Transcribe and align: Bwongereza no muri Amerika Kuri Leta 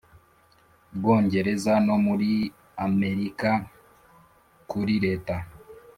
Bwongereza 0.95 1.73
no 1.87 1.95
muri 2.05 2.31
Amerika 2.85 3.49
Kuri 4.69 4.95
Leta 5.05 5.35